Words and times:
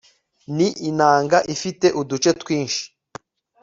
ni 0.55 0.67
inanga 0.89 1.37
ifite 1.53 1.87
uduce, 2.01 2.29
twinshi 2.41 2.83